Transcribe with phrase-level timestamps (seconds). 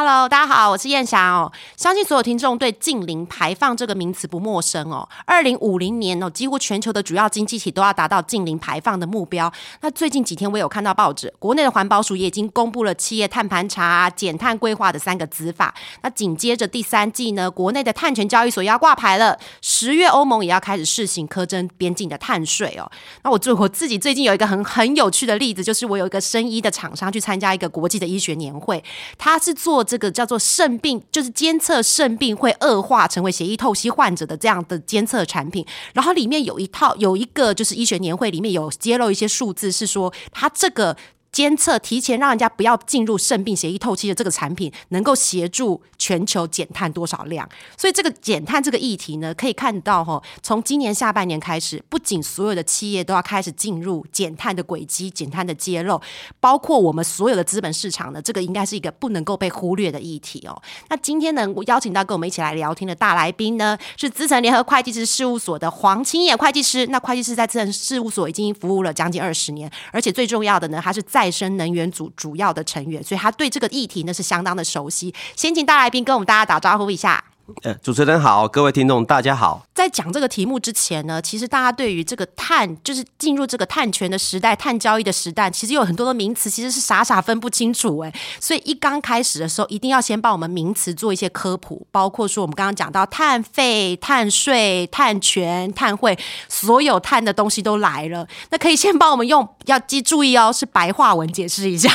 [0.00, 1.50] Hello，大家好，我是燕霞哦。
[1.76, 5.08] 相信所有听众对近零排放这个名词不陌生哦。
[5.26, 9.52] 二零五零年哦，几乎全球的主要经济体都要达到近零排放的目标。
[9.80, 15.74] 那最近几天我有看到报纸，国内的环保署也已经公布了企业碳盘查、减碳规划的三个子法。
[16.02, 19.36] 那紧接着第三季呢，国内的碳权交易所要挂牌了。
[19.60, 22.88] 十月欧盟也要开始试行苛征边境的碳税哦。
[23.24, 28.84] 那我最我自己最近有一个很很有趣的例子，就是我有一个生医的厂商去参加一个国际的医学年会，
[29.18, 29.87] 他是做。
[29.88, 35.66] 这个叫做肾病，就是监测肾病会恶化成为血液透析患者的这样的监测产品。
[35.94, 40.96] 然后里面有一套，有一个就是医学年会里面有揭露一些数字，是说它这个。
[41.30, 47.48] 监测提前让人家不要进入肾病协议透气的这个产品，能够协助全球减碳多少量？
[47.76, 56.00] 所以这个减碳这个议题呢，可以看到哈，从今年下半年开始，不仅所有的企业都要开始进入减碳的轨迹、减碳的揭露，
[56.40, 60.60] 包括我们所有的资本市场呢，这个应该是一个不能够被忽略的议题哦。
[60.88, 66.86] 那今天呢，我邀请到跟我们一起来聊天的大来宾呢，是资诚联合会计师事务所的黄清野会计师。
[66.86, 75.12] 那会计师在资诚事务所已经服务了将近二十年，而且最重要的呢，他是在再生能源组主要的成员，所以他对这个议题呢是相当的熟悉。
[75.34, 77.24] 先请大来宾跟我们大家打招呼一下。
[77.62, 79.66] 呃，主持人好，各位听众大家好。
[79.74, 88.12] 在讲这个题目之前呢，其实大家对于这个碳，就是进入这个碳权的时代、碳交易的时代，其实有很多的名词，其实是傻傻分不清楚哎。
[88.38, 96.18] 所以一刚开始的时候，一定要先帮我们名词做一些科普，包括说我们刚刚讲到碳费、碳税、碳权、碳汇，
[96.50, 98.28] 所有碳的东西都来了。
[98.50, 101.90] 那可以先帮我们用，要记注意哦，是白话文解释一下。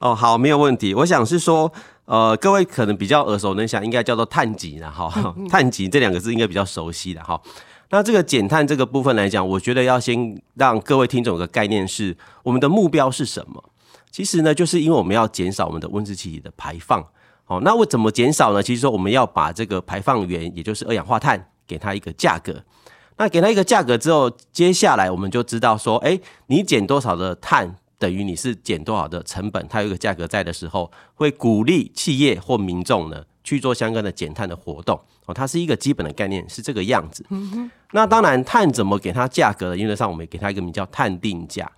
[0.00, 0.94] 哦，好，没有问题。
[0.94, 1.72] 我想是说。
[2.10, 5.32] 呃，各位可能比较耳熟能详，应该叫做碳级了哈。
[5.48, 7.40] 碳级这两个字应该比较熟悉的哈。
[7.90, 13.62] 那这个减碳这个部分来讲，我觉得要先让各位听众有个概念是，我们的目标是什么？
[14.10, 17.00] 其实呢，就是因为我们要减少我们的温室气体的排放。
[17.44, 18.60] 好，那我怎么减少呢？
[18.60, 22.60] 其实说我们要把这个排放源，也就是二氧化碳，给它一个价格。
[23.18, 26.18] 那给它一个价格之后，接下来我们就知道说，哎，
[26.48, 27.76] 你减多少的碳？
[28.00, 35.34] 等于你是减多少的成本，它有一个价格在的时候，会鼓励企业或民众呢去做相关的减碳的活动哦。
[35.34, 37.22] 它是一个基本的概念，是这个样子。
[37.92, 39.76] 那当然，碳怎么给它价格？
[39.76, 41.70] 原则上我们给它一个名叫碳定价。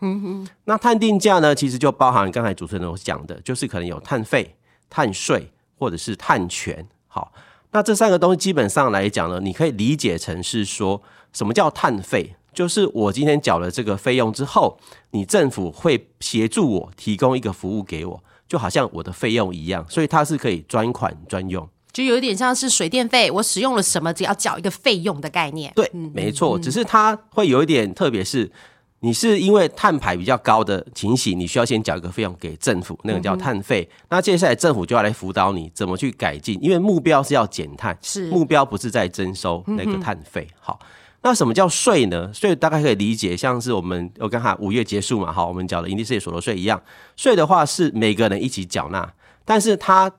[0.66, 4.54] 那碳定价呢，其实就包含刚才主持人讲的，就是可能有碳费、
[4.88, 6.86] 碳税或者是碳权。
[7.08, 7.32] 好，
[7.72, 11.02] 那这三个东西基本上来讲呢，你可以理解成是说
[11.32, 12.36] 什么叫碳费。
[12.52, 14.78] 就是我今天缴了这个费用之后，
[15.12, 25.72] 你政府会协助我提供一个服务给我，就好像我的费用一样，所以它是可以专款专用，就有点像是水电费，我使用了什么只要缴一个费用的概念。
[25.74, 28.52] 对，没错，只是它会有一点特别，是
[29.00, 33.88] 你是因为碳排比较高的情形，你需要先缴一个费用给政府，那个叫碳费。
[34.10, 40.46] 那接下来政府就要来辅导你怎么去改进，因为目标是要减碳，是目标不是在征收那个碳费。
[40.60, 40.78] 好。
[41.24, 42.32] 那什么叫税呢？
[42.34, 46.82] 税大概可以理解，像是我们我刚才五月结束嘛，好，我们缴的营地事业所得税一样。
[47.14, 50.10] 税的话是每个人一起缴纳，但是它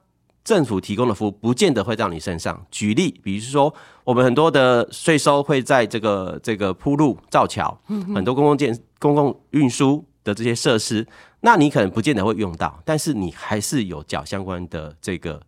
[0.46, 2.66] 政府提供的服务不见得会到你身上。
[2.72, 3.74] 举例，比如说
[4.06, 7.78] 我们很多的税收会在这个这个铺路造桥，
[8.16, 11.06] 很多公共建公共运输的这些设施，
[11.42, 15.42] 那你可能不见得会用到，但是你还是有缴相关的这个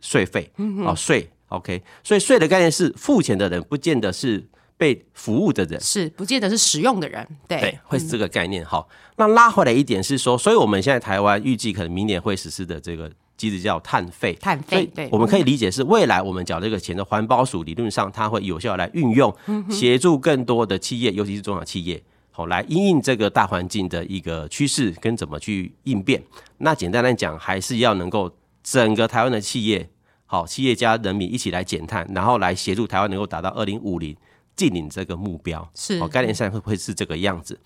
[0.00, 0.48] 税费
[0.86, 1.28] 啊税。
[1.48, 4.48] OK，所以税的概念是付钱的人不见得是。
[4.80, 8.64] 被服务的人是不见得是使用的人，对，会是这个概念。
[8.64, 19.30] 好，那拉回来一点是说，所以我们现在台湾预计可能明年会实施的这个机制叫碳费，碳费，对，我们可以理解是未来我们缴这个钱的环保署理论上它会有效来运用，
[19.68, 26.22] 协助更多的企业，尤其是中小企业，好来应应这个大环境的一个趋势跟怎么去应变。
[26.56, 29.90] 那简单来讲，还是要能够整个台湾的企业，
[30.24, 34.16] 好企业家人民一起来减碳，然后来协助台湾能够达到二零五零。
[34.60, 37.58] 近领这个目标是哦，概念上会不会是这个样子？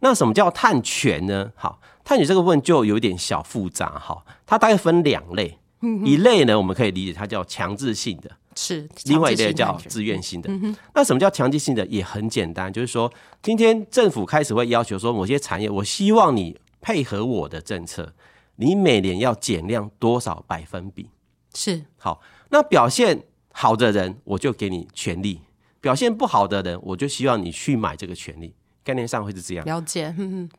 [0.00, 1.52] 那什么叫碳权呢？
[1.54, 4.24] 好，碳权这个问就有点小复杂哈。
[4.44, 5.56] 它大概分两类，
[6.04, 10.50] 一类呢，我们可以理解它叫强制性的，是另外一类叫自愿性的。
[10.92, 11.86] 那什么叫强制性的？
[11.86, 18.12] 也很简单，就是说今天政府开始会要求说，某些产业，我希望你配合我的政策，
[18.56, 21.08] 你每年要减量多少百分比？
[21.54, 23.22] 是好，那表现
[23.52, 25.40] 好的人，我就给你权利。
[25.82, 29.66] 表现不好的人，我就希望你去买这个权利，概念上会是这样。
[29.66, 30.14] 了解，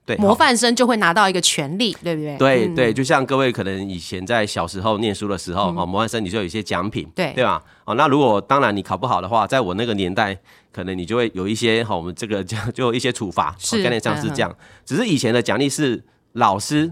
[0.05, 2.35] 对，模范生就会拿到一个权利，对不对？
[2.35, 7.31] 嗯对对，就像各位可能以前在小时候念书的时候，哦，模范生你就有一些奖品，对。
[7.33, 7.63] 对吧？
[7.85, 10.37] 哦，那如果当然你考不好的话，在我那个年代，
[10.71, 14.55] 可能你就会有一些哈，我们这个就 就有一些处罚，哦是概念上是嗯这样。
[14.85, 16.03] 只是以前的奖励是
[16.33, 16.91] 老师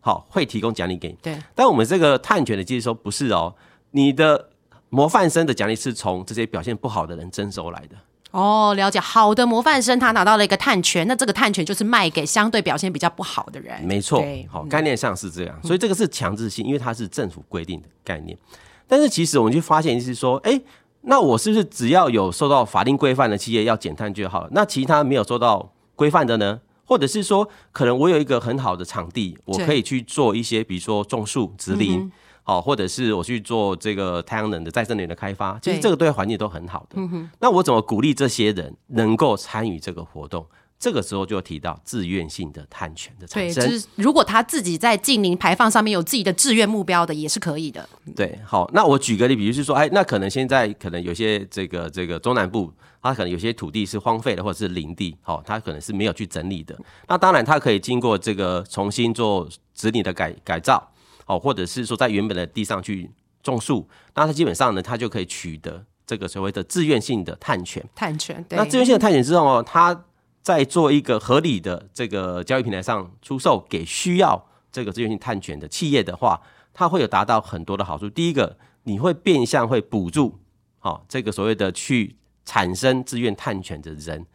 [0.00, 3.54] 好会提供奖励给你，对，但我们这个探权的机制说不是哦，
[3.92, 4.50] 你的
[4.94, 7.96] 模范生的奖励是从这些表现不好的人征收来的。
[8.30, 9.00] 哦，了解。
[9.00, 13.82] 好的模范生他拿到了一个探权，那这个探权就是卖给相对表现比较不好的人。
[13.82, 18.38] 没错对，好，概念上是这样，所以这个是强制性，因为它是政府规定的概念。
[18.86, 20.60] 但是其实我们就发现是说，哎、
[21.02, 24.48] 那我是不是只要有受到法定规范的企业要减碳就好了？
[24.52, 26.60] 那其他没有受到规范的呢？
[26.86, 32.12] 或者是说，可能我有一个很好的场地，我可以去做一些，比如说种树、植林，
[32.44, 37.02] 好、或者是我去做这个太阳能的再生能源的开发，其实这个对环境都很好的。
[37.40, 40.46] 那我怎么鼓励这些人能够参与这个活动？
[40.76, 43.64] 这个时候就提到自愿性的碳权的产对，生。
[43.64, 47.88] 就是如果他自己在近零排放上面有自己的志愿目标的，也是可以的。
[48.14, 52.70] 对，好，那我举个例，比如是说，哎，那可能现在可能有些这个这个中南部，
[53.00, 56.78] 它可能有些土地是荒废的或者是林地，好、它可能是没有去整理的。
[57.08, 60.86] 那当然，它可以经过这个重新做整理的改改造，
[61.26, 63.10] 哦，或者是说在原本的地上去
[63.42, 67.84] 种树，那它基本上呢，它就可以取得这个所谓的自愿性的碳权。
[67.94, 70.04] 碳权，对，那自愿性的碳权之后哦，它
[70.42, 76.40] 在做一个合理的这个交易平台上出售给需要这个自愿性碳权的企业的话，
[76.72, 78.10] 它会有达到很多的好处。
[78.10, 80.38] 第一个，你会变相会补助，
[80.78, 84.26] 好、这个所谓的去产生自愿碳权的人，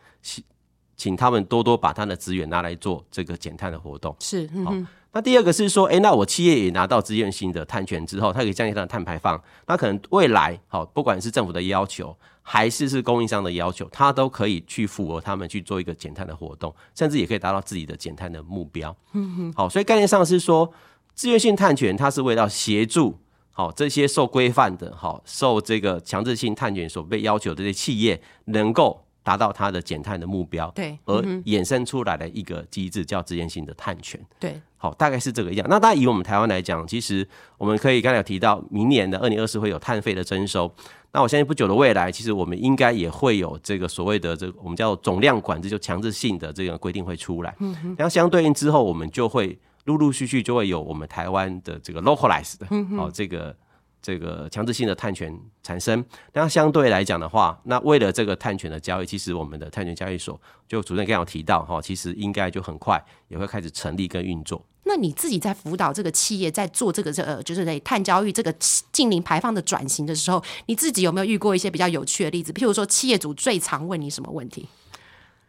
[0.99, 4.13] 请请他们多多把他的资源拿来做这个减碳的活动。
[4.19, 9.41] 是，嗯哼，那第二个是说，哎，那我企业也拿到自愿性的碳权之后，它可以降低它的碳排放。
[9.65, 18.95] 那可能未来，好，不管是政府的要求，还是是供应商的要求，它都可以去符合他们去做一个减碳的活动，甚至也可以达到自己的减碳的目标。
[19.13, 20.71] 嗯哼，好，所以概念上是说，
[21.15, 23.17] 自愿性碳权它是为了协助。
[23.51, 34.19] 好，这些受规范的，好受这个强制性碳权所被要求的这些企业，能够达到它的减碳的目标，对而衍生出来的一个机制叫自愿性的碳权。
[34.39, 35.67] 对，好，大概是这个样。
[35.69, 37.27] 那当然，以我们台湾来讲，其实
[37.57, 40.73] 我们可以刚才有提到，明年的二零二四会有碳费的征收。
[41.11, 47.55] 那我相信不久的未来，其实我们应该也会有这个所谓的这个我们叫总量管制，就强制性的这个规定会出来。
[47.59, 52.67] 嗯，然后相对应之后，我们就会陆陆续续就会有我们台湾的这个 localized 的，
[52.97, 53.55] 哦，这个。
[54.01, 56.03] 这个强制性的碳权产生，
[56.33, 64.65] 那相对来讲的话，那为了这个碳权的交易，其实我们的碳权交易所，就主任刚刚有提到哈，其实应该就很快也会开始成立跟运作。
[64.83, 68.51] 那你自己在辅导这个企业在做这个这呃，就是在碳交易这个
[68.91, 72.51] 近零排放的转型的时候，你自己有没有遇过一些比较有趣的例子？
[72.51, 74.67] 譬如说，企业主最常问你什么问题？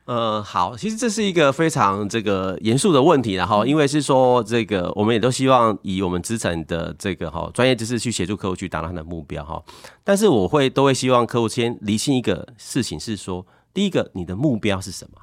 [0.06, 9.62] 呃，好，其实这是一个非常这个严肃的问题，然后因为是说这个，我们也都希望以我们资产的这个哈专业知识去协助客户去达到他的目标哈。
[10.02, 15.20] 但是我会都会希望客户先理清一个事情，是说第一个你的目标是什么？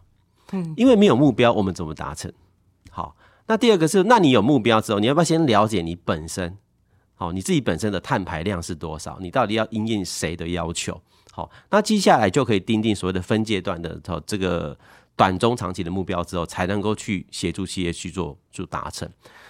[0.54, 2.32] 嗯，因为没有目标，我们怎么达成？
[2.90, 3.14] 好，
[3.48, 6.58] 那第二个是，那你有目标之后，你要不要先了解你本身？
[7.16, 9.18] 好，你自己本身的碳排量是多少？
[9.20, 11.02] 你到底要应应谁的要求？
[11.38, 14.76] 好，那接下来就可以定定所谓的分阶段的哦这个
[15.16, 19.08] 短中长期的目标之后，才能够去协助企业去做去达成。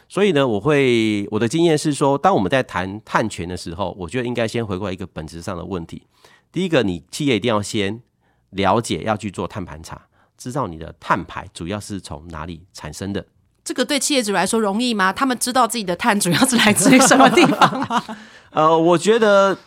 [0.10, 6.04] 所以呢，我会我的经验是说，当我们在谈碳权的时候，我觉得应该先回过来一个本质上的问题。
[6.52, 8.02] 第一个，你企业一定要先
[8.50, 10.08] 了解要去做碳盘查，
[10.38, 13.26] 知道你的碳排主要是从哪里产生的。
[13.64, 15.14] 这个对企业主来说容易吗？
[15.14, 18.04] 他们知道自己的碳主要是来自于什么地方吗？
[18.52, 19.58] 呃，我觉得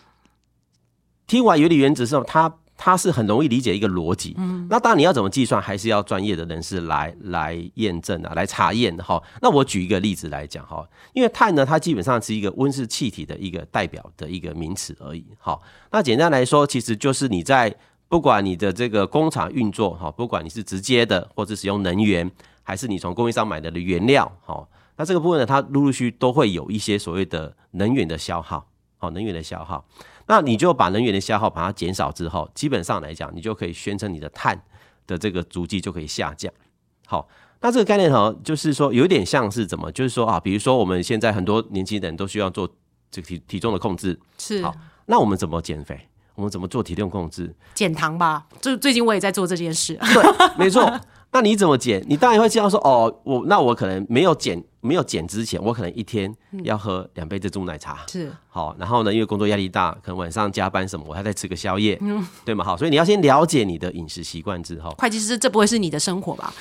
[1.31, 4.35] 听完原理原则之后，它它是很容易理解一个逻辑。
[4.37, 9.23] 嗯，那当然你要怎么计算，还是要专业的人士来来验证啊，来查验哈。
[9.41, 15.25] 那我举一个例子来讲哈，因为碳呢，它基本上是一个温室气体的一个代表的一个名词而已。
[15.39, 17.73] 好，那简单来说，其实就是你在
[18.09, 22.29] 不管你的这个工厂运作哈，不管你是直接的或者使用能源，
[22.65, 28.67] 还是你从供应商买的的原料，哈，那这个部分呢，它陆陆续都会有一些所谓的能源的消耗。
[29.03, 29.83] 好，能源的消耗，
[30.31, 34.63] 那你就把能源的消耗把它减少之后，基本上来讲，你就可以宣称你的碳
[35.05, 36.53] 的这个足迹就可以下降。
[37.05, 37.29] 好，
[37.61, 42.69] 那这个概念哈，就是说有点像是怎么，就是说啊，比如说我们现在很多年轻人都需要做
[43.11, 44.73] 这个体体重的控制，是好，
[45.07, 45.99] 那我们怎么减肥？
[46.37, 47.53] 我们怎么做体重控制？
[47.75, 48.47] 减糖吧。
[48.61, 49.95] 就最近我也在做这件事。
[49.97, 50.89] 对，没错。
[51.33, 52.01] 那你怎么减？
[52.09, 62.01] 你当然会这样说哦，我那我可能没有减没有减之前，我可能一天要喝两杯珍珠奶茶，是好，然后呢，因为工作压力大，可能晚上加班什么，我还在吃个宵夜，
[62.45, 62.65] 对吗？
[62.65, 66.53] 好，所以你要先了解你的饮食习惯之后，会计师，这不会是你的生活吧？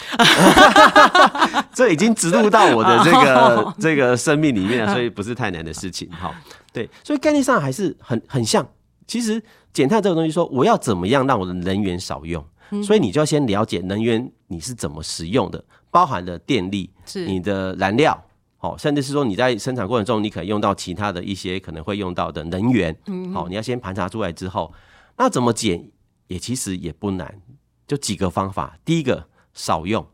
[1.73, 6.09] 这已经植入到我的这个 这个生命里面了，所以不是太难的事情。
[6.11, 6.35] 好，
[6.73, 8.67] 对，所以概念上还是很很像。
[9.07, 9.41] 其实
[9.73, 12.45] 减碳这个东西，说我要怎么样让我的能源少用，
[12.83, 18.17] 所以你就要先了解能源你是怎么使用的，包含了电力、是你的燃料，
[18.59, 24.73] 哦，甚至是说你在生产过程中，你可能用到其他的一些可能会用到的能源，嗯好，你要先盘查出来之后，
[25.17, 25.89] 那怎么减
[26.27, 27.41] 也其实也不难，
[27.87, 28.77] 就几个方法。
[28.85, 30.05] 第一个少用，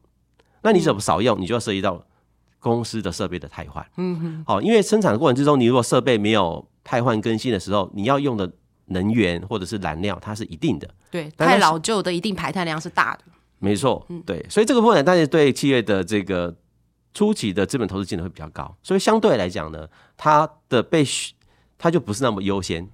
[0.61, 2.05] 那你怎么少用，你就要涉及到
[2.59, 8.49] 公司的设备的汰换，嗯哼，好，因为生产的过程之中，你如果设备没有汰换更新的时候，你要用的
[8.85, 10.89] 能源或者是燃料，它是一定的。
[11.11, 13.23] 对，太老旧的一定排碳量是大的。
[13.65, 16.55] 没错，对，所以这个部分但是对企业的这个
[17.13, 21.33] 初期的资本投资金额会比较高，所以相对来讲呢，它的被需
[21.77, 22.87] 它就不是那么优先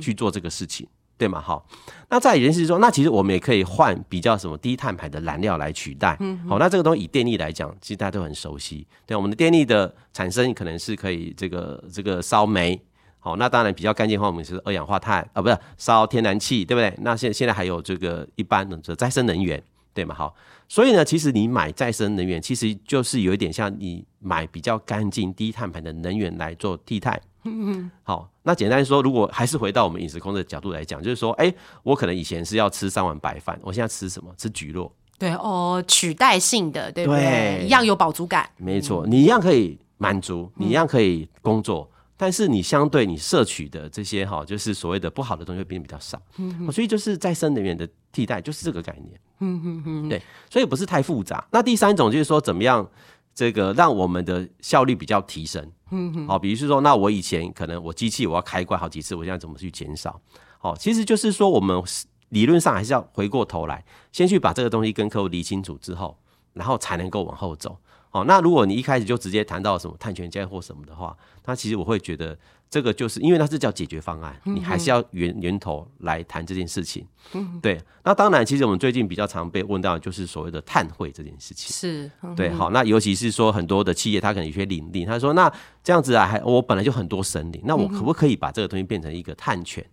[0.00, 1.40] 去做这个事情，对吗？
[1.40, 1.66] 好，
[2.10, 6.18] 那再一件事说，那其实我们也可以换比较什么低碳排的燃料来取代，
[6.48, 12.80] 好，那这个东西以电力来讲，其实大家都很熟悉，对，我们的电力的产生可能是可以这个这个烧煤。
[13.18, 16.94] 好，那当然比较干净的话，我们是二氧化碳啊，不是烧天然气，对不对？
[17.02, 19.60] 那现现在还有这个一般的再生能源，
[19.96, 20.14] 对吗？
[20.14, 20.34] 好，
[20.68, 27.18] 所以呢，其实你买再生能源，其实就是有一点像你买比较干净、低碳排的能源来做替代。
[27.48, 31.50] 嗯好，那简单说，如果还是回到我们饮食控制的角度来讲，就是说，哎，
[31.82, 34.30] 我可能以前是要吃三碗白饭，我现在吃什么？
[34.36, 34.92] 吃菊络。
[35.18, 37.22] 对哦，取代性的，对不对？
[37.22, 38.50] 对一样有饱足感。
[38.58, 46.20] 没错，你一样可以满足，你一样可以工作，但是你相对你摄取的这些哈，就是所谓的不好的东西会变得比较少。
[46.38, 49.20] 嗯，所以就是再生能源的替代就是这个概念。
[49.40, 51.46] 嗯嗯嗯，对，所以不是太复杂。
[51.52, 52.88] 那第三种就是说，怎么样
[53.34, 55.62] 这个让我们的效率比较提升？
[55.90, 60.18] 嗯嗯，好，比如说，那我以前可能我机器我要开关好几次，我现在怎么去减少？
[60.58, 61.82] 好，其实就是说我们
[62.30, 66.18] 理论上还是要回过头来，先去把这个东西跟客户理清楚之后，
[66.54, 67.78] 然后才能够往后走。
[68.16, 72.34] 好，那如果你一开始就直接谈到什么碳权交或什么的话，那其实我会觉得
[72.70, 77.06] 这个就是因为它是叫解决方案，你还是要源源头来谈这件事情。
[77.34, 77.78] 嗯，对。
[78.04, 81.70] 那当然，其实我们最近比较常被问到的就是所谓的碳汇这件事情。
[81.70, 85.52] 是，对，好，那尤其是说很多的企业，它可能有些领地，他说那
[85.84, 89.84] 这样子啊，还我本来就很多森林，那我可不可以把这个东西变成一个碳权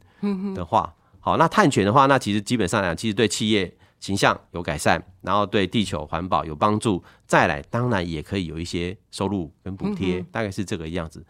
[0.55, 0.93] 的话？
[1.19, 3.69] 好，那碳权的话，那其实基本上来讲，其实对企业
[4.03, 11.25] 形象有改善，然后对地球环保有帮助，再来当然也可以有一些收入跟补贴，大概是这个样子。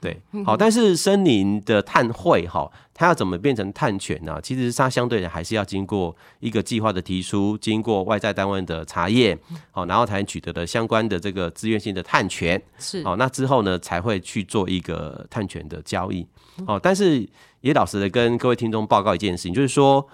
[0.00, 4.40] 对，好，但是森林的碳汇哈，它要怎么变成碳权呢？
[4.42, 9.38] 其实它相对的还是要经过一个计划的提出，经过外在单位的查验，
[9.70, 12.60] 好，然后才能取得的相关的这个自愿性的碳权。
[12.76, 16.26] 是，好，那之后呢才会去做一个碳权的交易。
[16.66, 17.24] 好，但是
[17.60, 20.06] 也老实的跟各位听众报告一件事情，就是说，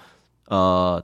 [0.46, 1.02] 呃，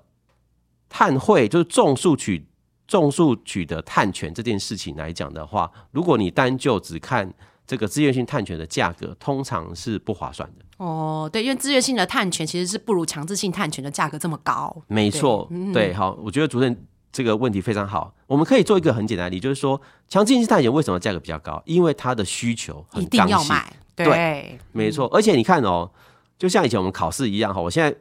[0.89, 2.47] 碳汇就是种树取
[2.87, 7.33] 种树取得碳权这件事情来讲的话，如果你单就只看
[7.67, 10.65] 这个自愿性碳权的价格，通常是不划算的。
[10.79, 14.75] 哦，对，因为自愿性的碳权其实是不如强制性碳权的价格这么高。
[14.87, 18.15] 没错，对，好，我觉得主任这个问题非常好。
[18.27, 19.79] 我们可以做一个很简单的例，就是说，
[20.09, 21.63] 强制性碳权为什么价格比较高？
[21.67, 23.71] 因为它的需求很一定要买。
[23.95, 25.91] 对对，没错，而且你看哦，
[26.39, 27.95] 就像以前我们考试一样哈，我现在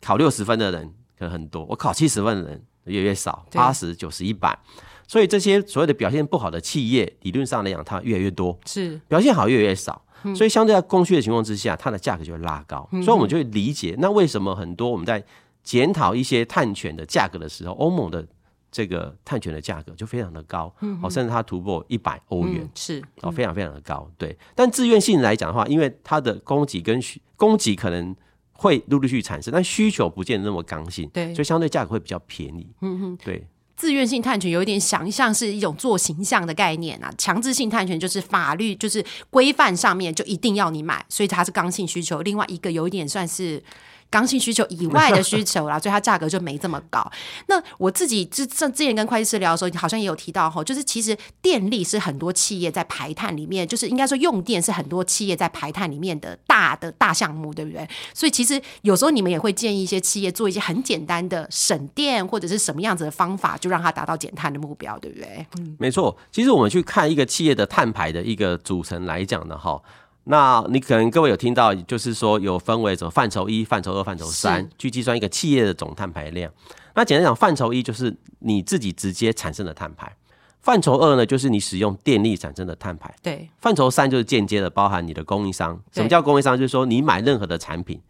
[0.00, 4.58] 考六十分的人可能很多，我考七十万人越来越少，八十九十一百，
[5.06, 8.98] 所以这些所谓的表现不好的企业，理论上来讲，它越来越多，是。
[9.06, 10.02] 表现好越来越少。
[10.34, 15.22] 所以相对在供需的情况之下，它的价格就会拉高，所以我们就会理解，那为什么很多我们在
[15.62, 18.26] 检讨一些碳权的价格的时候，欧盟的
[18.70, 23.02] 这个碳权的价格就非常的高，哦，甚至它突破一百欧元，嗯是。
[23.22, 24.36] 哦，非常非常的高，对。
[24.54, 28.14] 但自愿性来讲的话，因为它的供给跟需供给可能
[28.60, 32.66] 会陆陆续续产生，但需求不见得那么刚性，对所以相对价格会比较便宜。
[32.82, 42.20] 嗯哼，对，自愿性探权有一点想象是一种做形象的概念啊，强制性探权就是法律就是规范上面就一定要你买，所以它是刚性需求。
[42.20, 43.62] 另外一个有一点算是。
[44.10, 47.08] 刚性需求以外的需求啦， 所以它价格就没这么高。
[47.46, 57.88] 那我自己之之之前跟会计师聊的时候，好像也有提到哈，就是其实电力是很多企业在排碳里面，就是应该说用电是很多企业在排碳里面的大的大项目，对不对？
[58.12, 65.46] 所以其实有时候你们也会建议一些企业做一些很简单的省电或者是什么样子的方法，就让它达到减碳的目标，对不对？
[65.58, 66.16] 嗯没错。
[66.32, 69.80] 其实我们去看一个企业的碳排的一个组成来讲呢，哈。
[70.24, 76.52] 那你可能各位有听到，就是说有分为什么范畴一、范畴二、范畴三，去计算一个企业的总碳排量。
[76.94, 80.14] 那简单讲，范畴一就是你自己直接产生的碳排，
[80.60, 83.14] 范畴二呢，就是你使用电力产生的碳排。
[83.22, 85.80] 对，范畴三就是间接的包含你的供应商。
[85.92, 86.56] 什么叫供应商？
[86.56, 88.00] 就是说你买任何的产品，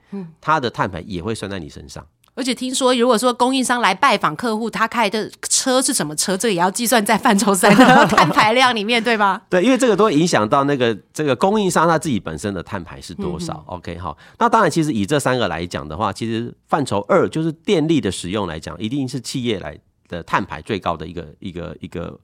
[0.40, 2.04] 它的碳排也会算在你身上。
[2.40, 9.42] 而且听说，如果说供应商来拜访客户，他开的车是什么车，这个也要计算在范畴三的碳排量里面，对吧？
[9.50, 13.62] 对，因为这个都会影响到那个这个供应商他自己本身的碳排是多少。
[13.66, 19.78] OK 好，那当然，其实以这三个来讲的话，其实范畴二就是电力的使用来讲，一定是企业来
[20.08, 22.18] 的碳排最高的一个一个一个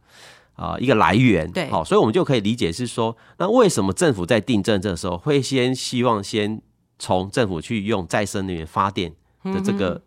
[0.54, 1.52] 啊、一个来源。
[1.52, 6.62] 对好，所以我们就可以理解是说，那为什么政府在定政策的时候会先希望先
[6.99, 9.12] 从政府去用再生能源发电
[9.44, 10.00] 的这个、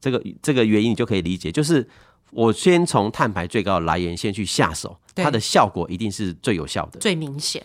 [0.00, 1.88] 这个这个原因，你就可以理解，就是。
[2.30, 7.00] 我先从碳排最高的来源先去下手，它的效果一定是最有效的。
[7.00, 7.64] 最明显，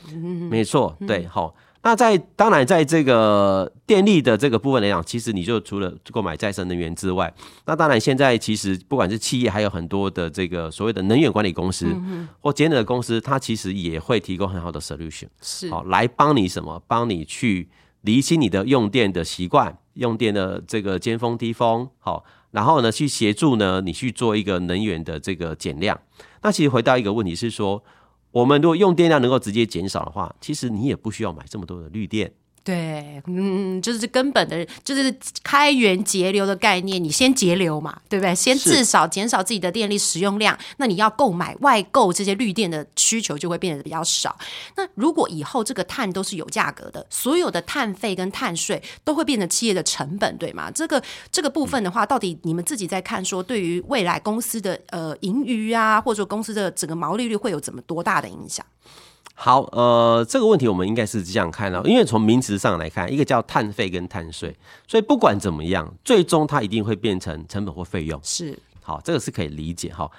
[0.49, 1.53] 没错，对，好。
[1.81, 7.33] 那在当然，在这个电力的这个部分来讲，其实你就除了购买再生能源之外，
[7.65, 11.85] 那当然现在其实不管是企业，还有很多的这个所谓的能源管理公司、
[12.39, 16.81] 或节能的公司，它其实也会提供很好的 solution，是好来帮你什么？
[16.87, 17.67] 帮你去
[18.03, 26.00] 厘清你的用电的习惯，用电的这个尖峰低峰，好，然后呢去协助呢你去做一个能源的这个减量。
[26.41, 27.83] 那其实回到一个问题是说，
[28.31, 32.33] 我们如果用电量能够直接减少的话，其实你也不需要买这么多的绿电。
[32.63, 38.34] 对，嗯，就是根本的，就是开源节流的概念，你先节流嘛，对不对？
[38.34, 44.38] 先至少减少自己的电力使用量，那你要购买外购这些绿电的需求就会变得比较少。
[44.77, 50.72] 那如果以后这个碳都是有价格的，所有的碳费跟碳税都会变成企业的成本，对吗？
[50.72, 51.03] 这个
[51.34, 58.65] 这个部分的话，到底你们自己在看说，对于未来公司的呃盈余啊，或者说公司的整个毛利率会有怎么多大的影响？
[59.35, 64.55] 好，呃，这个问题我们应该是这样看的，因为从名词上来看，一个叫碳费跟碳税，
[64.87, 68.19] 所以不管怎么样，最终它一定会变成成本或费用。
[68.23, 70.09] 是好，这个是可以理解哈。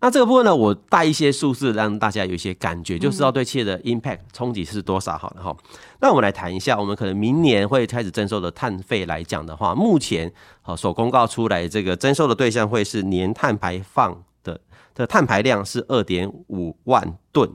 [0.00, 5.56] 那这个部分呢，我带一些数字让大家有一些感觉，就知道对企业的 impact 冲击是多少好了哈。
[6.00, 14.60] 那我们来谈一下，我们可能明年会开始征收的碳费来讲的话，目前好所公告出来这个征收的对象会是年碳排放的
[14.94, 17.48] 的碳排量是二点五万吨。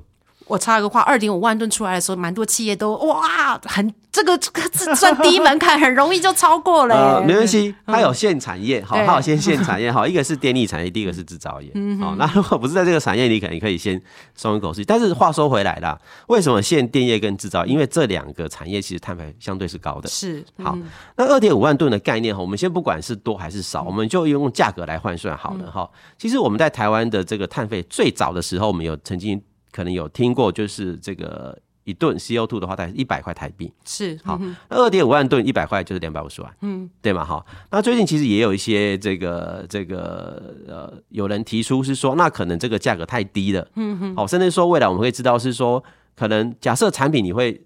[0.50, 7.02] 我插个话，二点五万吨出来的时候，蛮多企业都哇，很这个这个这算低门槛，很容易就超过了耶。
[7.02, 14.02] 呃，没关系，它有限产业，好，它有先限产业，好，一个是电力产业，第一个是制造业，好，那如果不是在这个产业，你可能可以先
[14.34, 14.84] 松一口气。
[14.84, 15.96] 但是话说回来啦，
[16.28, 17.64] 为什么限电业跟制造？
[17.64, 20.10] 因为这两个产业其实碳排相对是高的。
[20.10, 20.76] 是好，
[21.16, 25.88] 那二点五万吨的概念哈，我们先不管是多还是少，我们就用价格来换算好了哈。
[26.18, 29.40] 其实我们在台湾的这个碳费最早的时候，我们有曾经
[29.72, 33.72] 可能有听过，就是这个一吨 CO2 的话，大概一百块台币。
[33.86, 37.24] 是好，那二点五万吨一百块就是两百五十万，嗯，对嘛？
[37.24, 45.84] 好，那最近其实也有一些这个这个呃，有人提出是说，那可能这个价格太低了，嗯哼，好，甚至说未来我们会知道是说，
[46.16, 47.60] 可能假设产品你会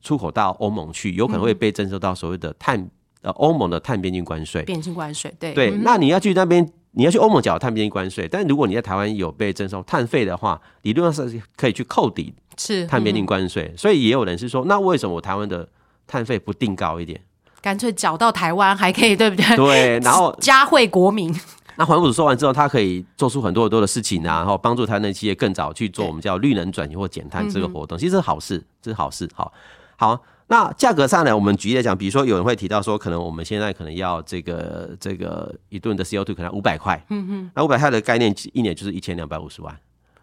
[0.00, 2.88] 出口到欧盟去，有可能会被征收到所谓的碳
[3.22, 5.52] 呃欧盟的碳边境关税，边境关税，对。
[5.52, 15.68] 对，那你要去那边，你要去欧盟缴碳边境关税，但如果你在台湾有被征收碳费的话，理论上是可以去扣抵是碳边境嗯关税，所以也有人是说，那为什么我台湾的
[16.06, 17.20] 碳费不定高一点？
[17.60, 19.56] 干脆缴到台湾还可以，对不对？
[19.56, 21.34] 对， 然后加惠国民，
[21.76, 29.28] 那环保署说完之后，它可以做出很多很多的事情啊，然后帮助台湾的企业更早去做我们叫绿能转型或减碳这个活动，其实是好事，这是好事。
[29.34, 29.52] 好，
[29.96, 39.78] 好，那价格上呢，我们举例来讲，比如说有人会提到说，可能我们现在可能要这个这个一吨的 CO2 可能五百块，嗯哼，那五百块的概念一年就是一千两百五十万。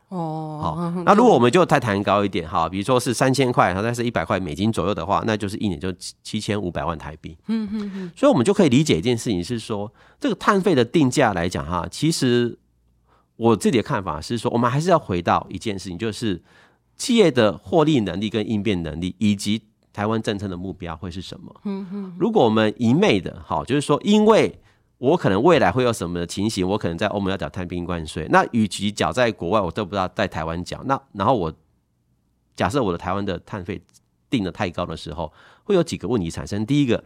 [0.10, 7.36] 哦，好，那如果我们就再谈高一点，哈，比如说是三千块，然后再是一百块美金左右的话，那就是一年就七七千五百万台币。
[7.48, 8.12] 嗯嗯嗯。
[8.16, 12.58] 所以我们就可以理解一件事情是说，这个碳费的定价来讲，哈，其实
[13.36, 16.42] 我自己的看法是说，我们还是要回到一件事情，就是
[16.96, 19.64] 企业的获利能力跟应变能力，以及
[19.95, 21.55] 台湾政策的目标会是什么。
[21.63, 22.13] 嗯哼。
[22.19, 24.60] 如果我们一昧的，好，就是说，因为
[24.97, 31.53] 我可能未来会有什么的情形，我可能在欧盟要缴碳冰关税，那与其缴在国外，我都不知道在台湾缴，那然后我
[32.58, 33.81] 假设我的台湾的碳费
[34.29, 35.31] 定的太高的时候，
[35.63, 36.65] 会有几个问题产生。
[36.65, 37.01] 第一个，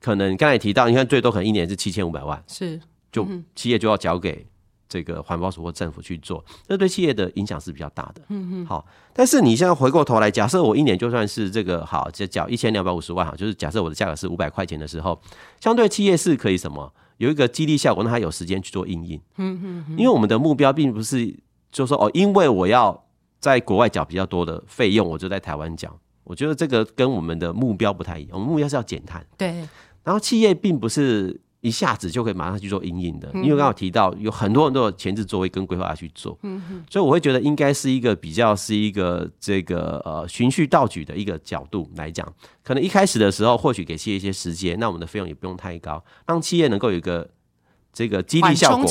[0.00, 2.80] 可能刚才提到，你看最多可能一年是七千五百万，是
[3.12, 3.24] 就
[3.54, 4.44] 企业就要缴给
[4.92, 8.20] 这个环保署或政府去做，这对企业的影响是比较大的。
[8.28, 15.18] 嗯嗯，好，但是你现在回过头来，假设我一年就算是这个好，就缴一千两百五十万，哈，就是假设我的价格是五百块钱的时候，
[15.58, 19.18] 相对企业是可以什么有一个激励效果，让它有时间去做应应。
[19.38, 21.34] 嗯嗯，因为我们的目标并不是
[21.70, 23.02] 就说哦，因为我要
[23.40, 25.98] 在国外缴比较多的费用，我就在台湾缴。
[26.24, 29.26] 我觉得这个跟我们的目标不太一样，我们目标是要减碳。
[29.36, 29.66] 对，
[30.04, 36.36] 然后企业并不是一下子就可以马上去做阴影的，因为刚好提到有很多很多的前置作为跟规划去做，
[36.90, 42.26] 所以我会觉得应该是一个比较是一个这个呃循序倒举的一个角度来讲，
[42.64, 47.30] 可能一开始的时候或许给企业一些时间，那我们的费用也不用太高，让企业能够有一个
[47.92, 48.84] 这个激励效果，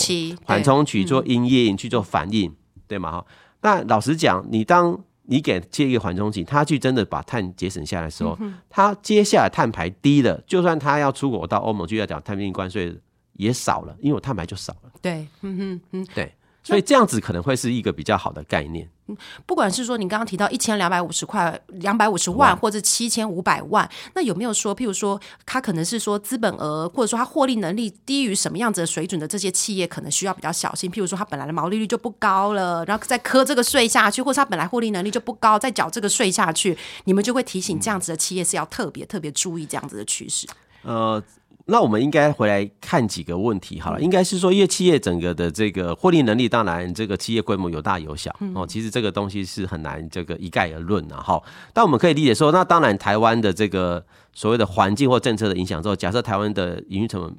[0.45, 2.55] 缓冲期做阴影去做反应，
[2.87, 3.11] 对吗？
[3.11, 3.25] 哈，
[3.63, 4.97] 那老实讲，你当
[5.31, 8.37] 你给接一个缓冲器，他去真的把碳节省下来的时候，
[8.69, 12.93] 他接下来碳排低了，就算他要出口到欧盟去要缴碳边境关税
[13.33, 14.91] 也少了，因为我碳排就少了。
[15.01, 16.33] 对，嗯哼嗯，对。
[16.63, 18.87] 所以这样子可能会是一个比较好的概念。
[19.07, 30.89] 嗯不管是说你刚刚提到一千两百五十块、两百五十万，或者七千五百万，那有没有说，譬如说，它可能是说资本额，或者说它获利能力低于什么样子的水准的这些企业，可能需要比较小心。
[30.89, 40.47] 譬如说，它本来的毛利率就不高了，然后再磕这个税下去，或者它本来获利能力就不高，再缴这个税下去，你们就会提醒这样子的企业是要特别特别注意这样子的趋势。
[40.83, 41.21] 呃。
[41.65, 51.41] 那我们应该回来看几个问题好了，应该是说，因为企业整个的这个获利能力，当然这个企业规模有大有小哦，其实这个东西是很难这个一概而论的哈。
[51.71, 57.35] 但我们可以理解说，那当然台湾的这个所谓的环境或政策的影响之后，假设台湾的营运成本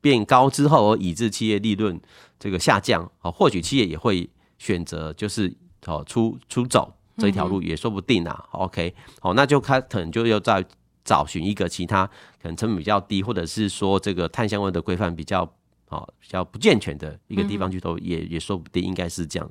[0.00, 2.00] 变高之后，而以致企业利润
[2.38, 5.54] 这个下降哦，或许企业也会选择就是
[5.86, 8.44] 哦出出走这一条路也说不定啊。
[8.52, 10.64] OK，好，那就他可能就要在。
[11.04, 12.06] 找寻一个其他
[12.40, 15.44] 可能成本比较低，或者是说这个碳相关的规范比较
[15.88, 19.50] 好、比较不健全的一个地方去投，也也说不定，应该是这样。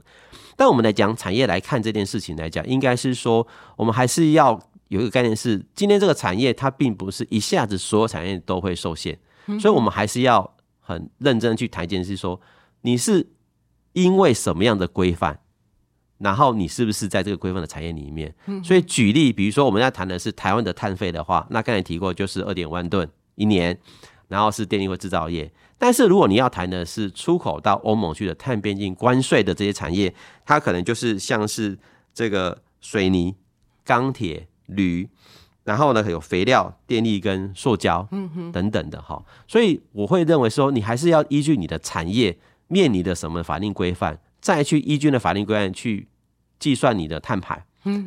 [0.55, 9.17] 但我们来讲产业来看这件事情来讲，应该是说我们还是要有一个概念是，今天这个产业它并不是一下子所有产业都会受限，
[9.59, 12.39] 所以我们还是要很认真去谈一件事，说
[12.81, 13.27] 你是
[13.93, 15.39] 因为什么样的规范。
[16.21, 18.33] 然后你是不是在这个规范的产业里面？
[18.63, 23.75] 所以举例，比如说我们要谈的是台湾的碳费的话，那刚才提过就是二点万吨一年，
[24.27, 25.51] 然后是电力或制造业。
[25.79, 30.13] 但是如果你要谈的是出口到欧盟去的碳边境关税的这些产业，
[30.45, 31.75] 它可能就是像是
[32.13, 33.33] 这个水泥、
[33.83, 35.09] 钢铁、铝，
[35.63, 38.07] 然后呢有肥料、电力跟塑胶，
[38.53, 39.25] 等等的哈。
[39.47, 46.07] 所以我会认为说，你还是要依据你的产业面临的什么法令规范，再去依据的法令规范去。
[46.61, 47.65] 计算你的碳排，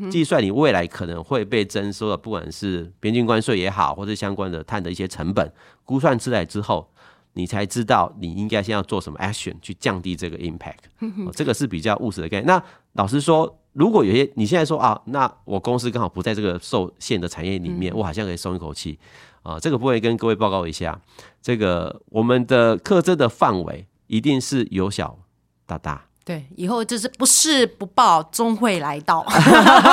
[0.08, 5.52] 计算你未来可能会被征收的，不管是边境关税也好，或者相关的碳的一些成本，
[5.84, 6.88] 估算出来之后，
[7.32, 10.84] 你才知道你应该先要做什么 action 去降低这个 impact。
[11.32, 12.46] 这个是比较务实的概念。
[12.46, 12.62] 那
[12.92, 18.96] 老实说，如果有些你现在说啊，那我公司刚好不在这个受限的产业里面，我好像可以松一口气
[19.42, 19.58] 啊。
[19.58, 21.00] 这个部分跟各位报告一下，
[21.42, 25.18] 这个我们的课征的范围一定是由小
[25.66, 26.06] 到大。
[26.24, 29.22] 对，以后就是不是不报，终会来到。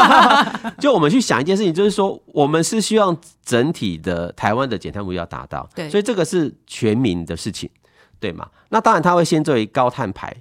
[0.79, 7.69] 就我们去想一件事情，就是说，我们是希望整体的台湾的减碳目标达到，对，所以这个是全民的事情，
[8.17, 8.49] 对吗？
[8.69, 10.33] 那当然，他会先作为高碳排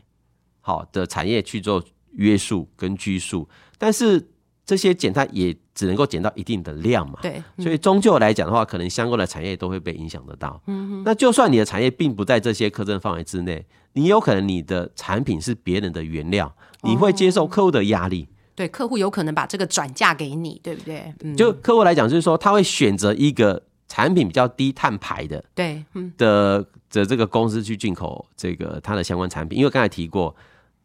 [0.61, 4.31] 好的产业去做约束跟拘束，但是
[4.65, 10.61] 这些减碳也只能够减到一定的量嘛，对，所以终究来讲的话，可能相关的产业都会被影响得到。
[10.67, 13.65] 嗯，那就算你的产业并不在这些苛征范围之内。
[13.95, 18.29] 你有可能你的产品是别人的原料，你会接受客户的压力。
[18.55, 21.15] 对，客户有可能把这个转嫁给你，对不对？
[21.23, 25.83] 嗯就客户来讲，就是说他会选择一个产品比较低碳排的，对，
[26.19, 30.37] 的的这个公司去进口这个它的相关产品，因为刚才提过。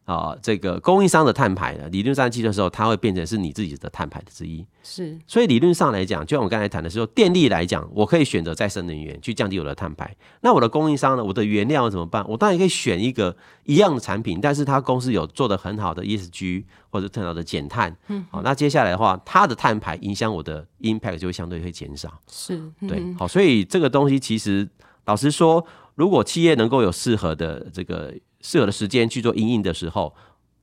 [0.06, 4.64] 啊，这个供应商的碳排呢，理论上计算的时候，它会变成是你自己的碳排的之一。
[4.84, 10.16] 是，所以理论上来讲，就像我刚才谈的时候，电力来讲，我可以选择再生能源去降低我的碳排。
[10.42, 12.24] 那我的供应商呢，我的原料怎么办？
[12.28, 17.96] 我当然可以选一个一样的产品，但是它公司有做的很好的 ESG 或者很好的减碳。
[18.06, 22.16] 嗯，好，那接下来的话，它的碳排影响我的 impact 就会相对会减少。
[22.30, 24.68] 是，对，好，所以这个东西其实
[25.06, 25.66] 老实说，
[25.96, 28.14] 如果企业能够有适合的这个。
[28.46, 30.14] 适合的时间去做阴影的时候，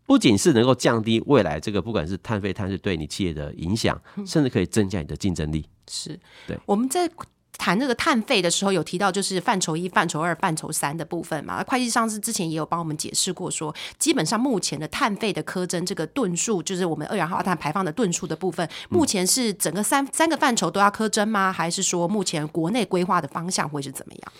[0.05, 5.65] 不仅是能够降低未来这个不管是碳费碳是对你企业的影响，甚至可以增加你的竞争力。
[5.91, 6.17] 是
[6.47, 7.09] 对我们在
[7.57, 11.61] 谈这个碳费的时候，有提到就是范畴一、范畴二、范畴三的部分嘛？
[11.63, 21.51] 会计上是之前也有帮我们解释过，说基本上目前的碳费的苛征这个吨数，就是我们二氧化碳排放的吨数的部分，目前是整个三三个范畴都要苛征吗？
[21.51, 24.33] 还是说目前国内规划的方向会是怎么样？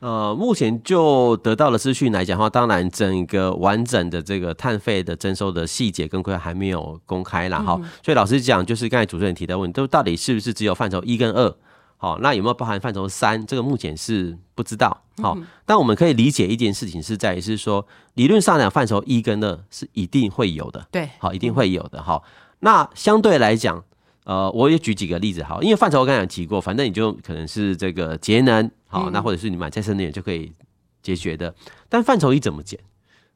[0.00, 7.58] 呃，目前就得到的资讯来讲的话，当然整个完整的这个碳费的征收的细节跟规划还没有公开啦。
[7.58, 7.74] 哈。
[8.04, 11.52] 所以老实讲，就是刚才主持人提的问题，都到底是不是只有范畴一跟二？
[11.96, 13.44] 好，那有没有包含范畴三？
[13.44, 15.02] 这个目前是不知道。
[15.20, 17.84] 好，但我们可以理解一件事情是在于是说，
[18.14, 20.86] 理论上讲，范畴一跟二是一定会有的。
[20.92, 22.00] 对，好，一定会有的。
[22.00, 22.22] 好，
[22.60, 23.82] 那相对来讲，
[24.22, 25.42] 呃，我也举几个例子。
[25.42, 28.70] 好，因为范畴我刚才提过，反正你就可能是这个节能。
[28.88, 30.52] 好，那或者是你买再生能源就可以
[31.00, 31.54] 解决的。
[31.88, 32.80] 但范畴一怎么减？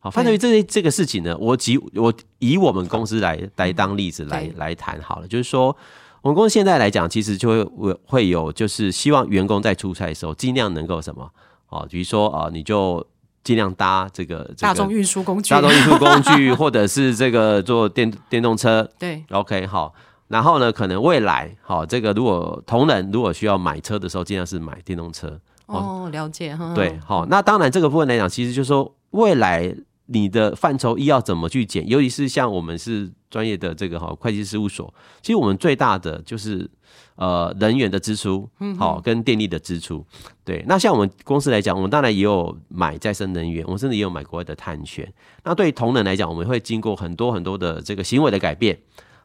[0.01, 5.77] 好，范畴一这这个事情呢，我以我以我们公司来来当例子来来谈好了，就是说。
[6.23, 11.29] 我们公司现在来讲，其实就会会会有，就是希望员工在出差的时候，尽量能够什么
[11.69, 13.05] 哦，比如说啊，你就
[13.43, 18.89] 尽量搭这个大众运输工具，大众运输工具， 或者是这个坐电电动车。
[19.01, 19.93] 对，OK 好。
[20.33, 25.39] 然后呢，可能未来好，这个如果同仁如果需要买车的时候，尽量是买电动车。
[25.67, 26.73] 哦，了解哈。
[26.75, 27.27] 对，好。
[27.27, 29.77] 那当然这个部分来讲，其实就是说未来。
[30.07, 31.89] 你的范畴一要怎么去减？
[31.89, 34.93] 尤其是像我们是专业的这个哈会计事务所，
[35.23, 36.69] 其实我们最大的就是
[37.15, 40.05] 呃人员的支出，好跟电力的支出。
[40.45, 45.11] 对，那像我们公司来讲，我们当然也有买再生能源，我们甚至也有买国外的碳权。
[45.45, 48.77] 那对同仁来讲，我们会经过很多很多的这个行为的改变，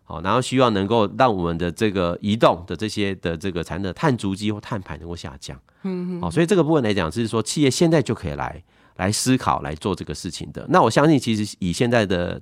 [0.07, 5.55] 好，然后希望能够让我们的这个移动的这些的这个产的碳足迹或碳排能够下降。
[5.83, 6.21] 嗯嗯。
[6.21, 8.63] 好，所以这个部分来讲，是说企业现在就可以来。
[8.97, 12.41] 来思考来做这个事情的，那我相信，其实以现在的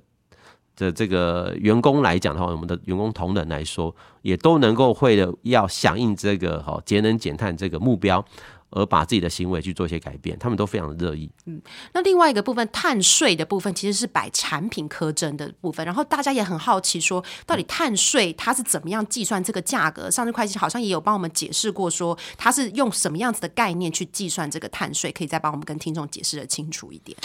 [0.74, 8.24] 的这个员工来讲的话，我们的员工同仁来说，也都能够会的要响应这个哈节能减碳这个目标。
[8.70, 11.30] 而把自己的行为去做一些改变，他们都非常的热议。
[11.46, 11.60] 嗯，
[11.92, 15.84] 那另外一个部分碳税的部分，其实是摆产品苛征的部分。
[15.86, 20.10] 然后大家也很好奇，说到底碳税它是怎么样计算这个价格？
[20.10, 27.16] 上次会计好像也有帮我们解释过，说它是用什么样子的概念去计算这个碳税，可以再帮我们跟听众解释的清楚一点。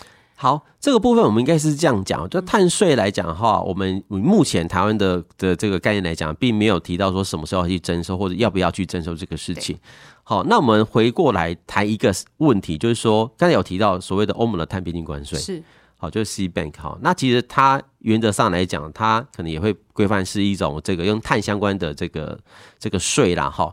[0.42, 9.78] 好，这个部分我们应该是这样讲，就碳税来讲的话，我们目前台湾的的这个概念来讲，并没有提到说什么时候要去征收或者要不要去征收这个事情。
[10.24, 15.62] 好，那我们回过来谈一个问题，就是说刚才有提到所谓的欧盟的碳边境关税，是
[15.96, 22.40] 好，就是 C Bank 好，那其实它原则上来讲，它可能也会规范是一种这个用碳相关的这个
[22.80, 23.48] 这个税啦。
[23.48, 23.72] 哈，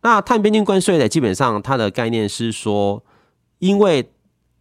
[0.00, 3.04] 那碳边境关税呢，基本上它的概念是说，
[3.58, 4.10] 因为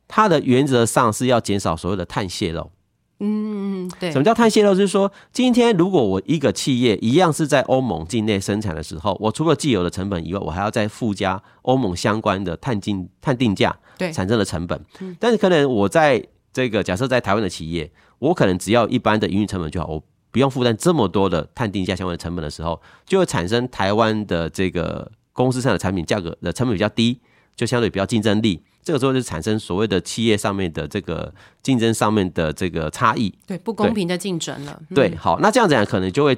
[0.07, 2.71] 它的原则上是要减少所谓的碳泄漏。
[3.19, 4.11] 嗯，对。
[4.11, 4.75] 什么叫碳泄漏？
[4.75, 14.79] 就是说，今天如果我一个企业一样是在欧盟境内生产的时候，我除了既有的成本以外，我还要再附加欧盟相关的碳定碳定价对产生的成本。
[15.17, 17.89] 但是可能我在这个假设在台湾的企业，
[18.19, 27.21] 我可能只要一般的营运成本就好，我不用负担这么多的碳定价相关的成本的时候，就会产生台湾的这个公司上的产品价格的成本比较低，
[27.55, 28.61] 就相对比较竞争力。
[28.83, 34.79] 这个时候就产生所谓的企业上面的这个竞争上面的这个差异，对不公平的竞争了。
[34.93, 36.37] 对，好，那这样子讲可能就会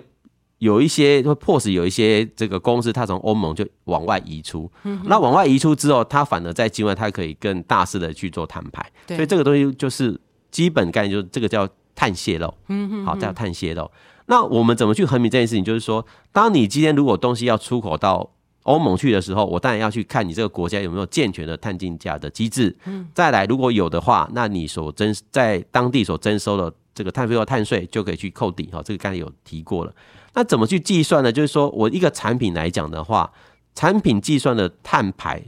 [0.60, 4.72] 有一些会迫使有一些这个公司它从欧盟就往外移出。
[5.04, 8.90] 那往外移出之后，它反而在境外它可以更大肆的去做摊牌。
[9.08, 10.18] 所以这个东西就是
[10.50, 12.54] 基本概念，就是这个叫碳泄漏。
[12.70, 13.92] 嗯好，叫碳泄漏。
[14.28, 15.64] 那我们怎么去衡明这件事情？
[15.66, 18.32] 就是说，当你今天如果东西要出口到
[18.68, 22.76] 欧盟去的时候，我当然要去看你这个国家有没有健全的碳定价的机制。
[22.84, 28.66] 嗯，再来，如果有的话，那你所征在当地所征收的这个碳费或碳税就可以去扣抵。
[28.66, 29.94] 哈，这个刚才有提过了。
[30.34, 31.32] 那怎么去计算呢？
[31.32, 33.32] 就是说我一个产品来讲的话，
[33.74, 35.42] 产品计算的碳排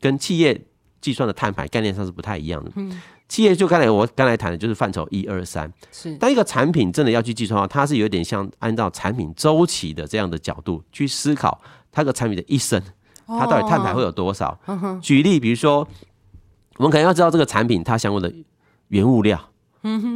[0.00, 0.60] 跟企业
[1.00, 2.72] 计算的碳排概念上是不太一样的。
[2.74, 5.72] 嗯，企业就刚才我刚才谈的就是范畴一二三。
[5.92, 11.60] 是，但一个产品真的要去计算的话，它是有点像按照产品周期的这样的角度去思考。
[11.92, 12.80] 它个产品的一生，
[13.26, 14.58] 它到底碳排会有多少？
[15.00, 15.86] 举例，比如说，
[16.76, 18.32] 我们可能要知道这个产品它相关的
[18.88, 19.38] 原物料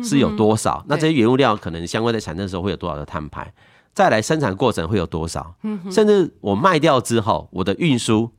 [0.03, 3.53] 是有多少，那这些原物料可能相关在产生的时候会有多少的碳排？
[3.93, 5.55] 再来生产过程会有多少？
[5.91, 8.31] 甚至我卖掉之后，我的运输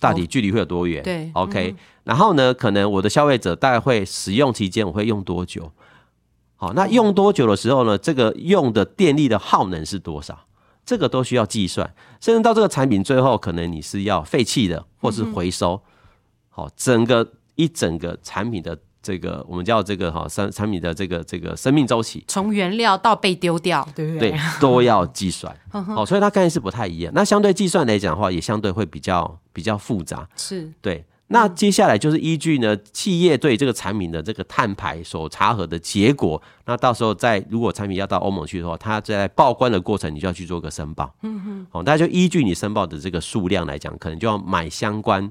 [0.00, 1.02] 到底距离会有多远？
[1.02, 1.76] 对，OK。
[2.02, 5.70] 然后呢，可能我的消费者大概会使用期间我会用多久？
[6.56, 7.96] 好，那用多久的时候呢？
[7.96, 10.36] 这个用的电力的耗能是多少？
[10.84, 15.80] 这个都需要计算，甚至到这个产品最后，可能你是要废弃的，或是回收。
[16.48, 24.30] 好，整个一整个产品的这个，我们叫这个哈产产品的这个这个生命周期，从原料到被丢掉，对不对？
[24.32, 25.56] 对，都要计算。
[25.70, 27.12] 好，所以它概念是不太一样。
[27.14, 30.28] 那相对计算来讲的话，也相对会比较比较复杂。
[30.36, 31.04] 是对。
[31.32, 41.12] 那接下来就是依据呢企业对这个产品的这个碳排所查核的结果，那到时候在如果产品要到欧盟去的话，它在报关的过程，你就要去做个申报。
[41.22, 45.30] 嗯哼，哦，大家就依据你申报的这个数量来讲，可能就要买相关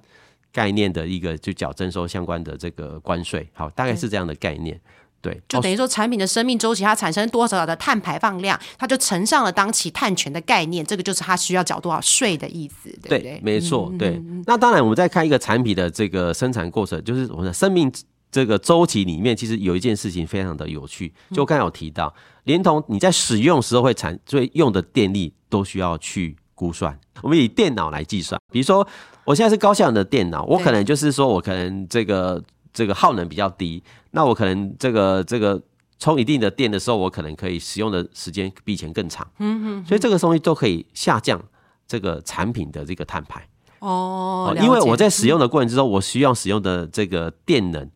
[0.52, 3.48] 概念的一个就缴征收相关的这个关税。
[3.54, 4.80] 好，大概是这样的概念。
[5.22, 13.40] 对，就等于说产品的生命周期，它产生多少的碳排放量，它就乘上了当期碳权的概念，这个就是它需要缴多少税的意思，对不对？
[13.44, 14.20] 没错，对。
[14.46, 17.92] 那当然，我们在看一个产品的这个生产过程，就是我们的生命
[18.32, 22.14] 这个周期里面，其实有一件事情非常的有趣，就刚才有提到，
[22.46, 26.98] 连同你在使用时候会产，所以用的电力都需要去估算。
[27.22, 28.88] 我们以电脑来计算，比如说。
[29.24, 35.62] 我现在是高效能的电脑，我可能就是说我可能这个这个耗能比较低，那我可能这个这个
[36.00, 39.30] 充一定的电的时候，我可能可以使用的时间比以前更长。
[39.40, 41.42] 嗯哼，所以这个东西都可以下降
[41.88, 43.48] 这个产品的这个碳排。
[43.80, 47.90] 哦，因为我在使用的过程之中，我需要使用的这个电能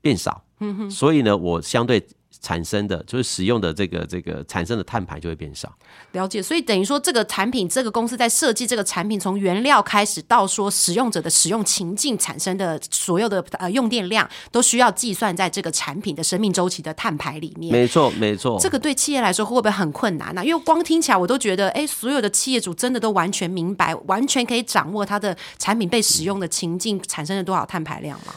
[0.00, 2.06] 变少，嗯哼所以呢，我相对
[2.42, 5.72] 产生的就是使用的这个这个产生的碳排就会变少。
[6.10, 17.72] 了解，所以等于说，这个产品，这个公司在设计这个产品，从原料开始到说使用者的使用情境产生的所有的呃用电量，都需要计算在这个产品的生命周期的碳排里面。
[17.72, 18.58] 没错，没错。
[18.60, 28.34] 这个对企业来说会不会很困难呢、啊因为光听起来我都觉得，哎，所有的企业主真的都完全明白，完全可以掌握它的产品被使用的情境产生了多少碳排量嘛？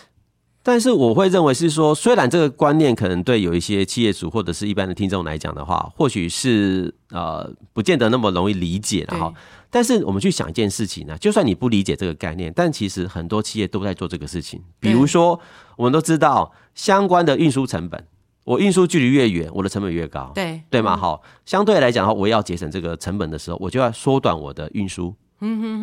[0.67, 9.31] 但是我会认为是说，虽然这个观念可能对有一些企业主或者是一般的听众来讲的话，或许是呃不见得那么容易理解的哈。
[9.69, 14.59] 但是我们去想一件事情呢，就算你不理解这个概念，但其实很多企业都在做这个事情。
[14.79, 15.39] 比如说，
[15.77, 18.03] 我们都知道相关的运输成本，
[18.43, 20.97] 我运输距离越远，我的成本越高，对对吗？
[20.97, 25.13] 好，相对来讲的话，我要节省这个成本的时候，我就要缩短我的运输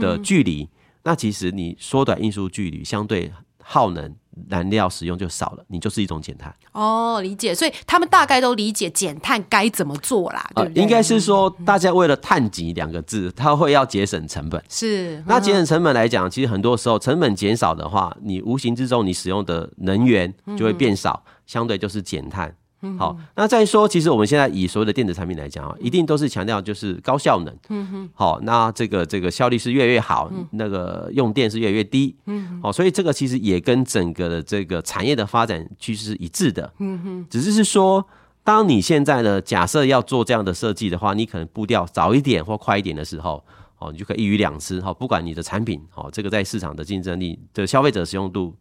[0.00, 0.68] 的距离。
[1.04, 3.30] 那其实你缩短运输距离，相对
[3.62, 4.14] 耗能
[4.48, 6.54] 燃料使用就少了，你就是一种减碳。
[6.72, 10.80] 哦，理解，所以他们大概都理解减碳该怎么做啦，对不对？
[10.80, 14.62] 呃应该是说，大家为了“碳极”两个字，他会要节省成本。
[14.68, 22.54] 是那节省成本来讲，其实很多时候成本减少的话，你无形之中你使用的能源就会变少，相对就是减碳。
[22.98, 27.56] 好，那再说，其实我们现在以所有的电子产品来讲啊，一定都是强调就是高效能。
[27.68, 32.16] 嗯哼，好，那这个这个效率是越来越好，那个用电是越来越低。
[32.26, 36.72] 嗯，好，所以这个其实也跟整个的这个产业的发展趋势是一致的。
[36.80, 38.04] 嗯哼，只是是说，
[38.42, 43.44] 当你现在呢，假设要做这样的设计的话，你可能步调早一点或快一点的时候，
[43.78, 44.80] 哦，你就可以一鱼两吃。
[44.80, 48.56] 哈，不管你的产品，哦，这个在市场的竞争力的消费者使用度，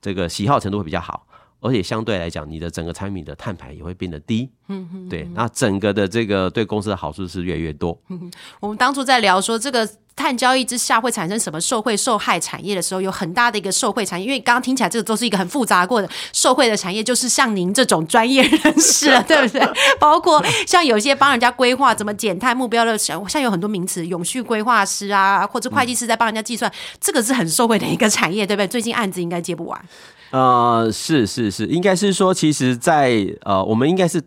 [0.00, 1.26] 这个喜好程度会比较好。
[1.62, 7.98] 而且相对来讲，你的整个产品的碳排也会变得低，嗯哼，对，那整个的这个对公司的好处是越来越多。
[8.60, 19.66] 我们当初在聊说这个碳交易之下会产生什么受贿受害产业的时候，有很大的一个受贿产业，因为刚刚听起来这个都是一个很复杂过的受贿的产业，就是像您这种专业人士了， 对不对？
[19.98, 26.70] 包括像有些帮人家规划怎么减碳目标的，像像有很多名词，永续规划师啊，或者会计师在帮人家计算，
[27.00, 28.68] 这个是很受贿的一个产业，对不对？
[28.68, 29.84] 最近案子应该接不完。
[30.30, 34.22] 呃，是是是，应该是说，其实在，呃，我们应该是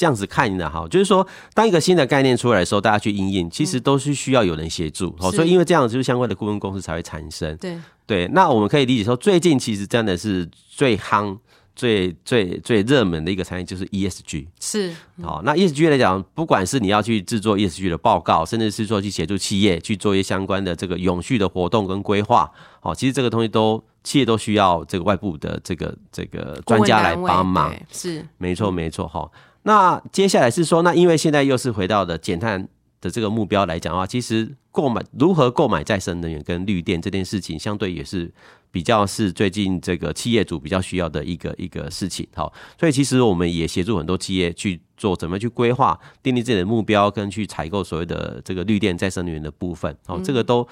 [0.00, 7.54] 这样子看的哈，就是说，当一个新的概念出来的时候，大家去应用，其实都是需要有人协助，哦，是所以因为这样，就是相关的顾问公司才会产生。
[7.58, 11.36] 对，对，那我们可以理解说，最近其实真的是最夯、
[11.76, 14.46] 最最最热门的一个产业就是 ESG。
[14.58, 14.90] 是
[15.22, 27.70] 好，那 ESG 来讲，不管是你要去制作 ESG 的报告，甚至是说去协助企业去做一些相关的这个永续的活动跟规划，好，其实这个东西都企业都需要这个外部的这个这个专家来帮忙。
[27.92, 29.30] 是没错，没错，哈。
[29.62, 32.68] 那接下来是说，那因为现在又是回到的减碳
[33.00, 38.32] 的这个目标来讲的话，其实购买如何购买再生能源跟绿电这件事情，相对也是
[38.70, 42.26] 比较是最近这个企业主比较需要的一个一个事情。
[42.34, 49.94] 好，所以其实我们也协助很多企业去做怎么去规划、订立自己的目标，跟去采购所谓的这个绿电再生能源的部分。
[50.06, 50.66] 好，这个都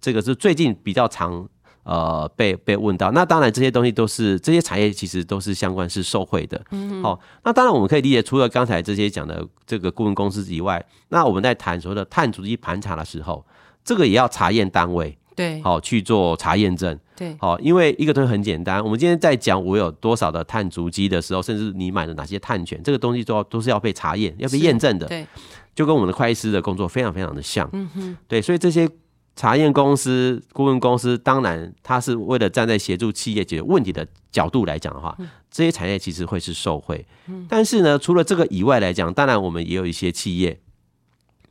[0.00, 1.48] 这个是最近比较常。
[1.84, 6.60] 呃，被被问到，那当然这些东西都是这些产业其实都是相关是受惠的。
[6.70, 13.44] 嗯，好，那当然我们可以理解，除了刚才这些讲的这个顾问公司以外，那我们在谈所谓的碳足迹盘查的时候，
[13.84, 16.98] 这个也要查验单位，对好去做查验证。
[17.16, 25.06] 对好，因为一个东西很简单，我们今天在讲我有多少的碳足迹的时候，甚至你买了哪些碳权，这个东西都要都是要被查验、要被验证的。
[25.06, 25.26] 对
[25.74, 27.68] 就跟我们的会计师的工作非常非常的像。
[27.72, 28.88] 嗯哼，对，所以这些
[29.36, 35.16] 查验公司、顾问公司，当然它是为了站在协助企业解决问题的角度来讲的话，
[35.50, 37.04] 这些产业其实会是受惠。
[37.48, 40.60] 但是呢，除了这个以外来讲，当然我们也有一些企业，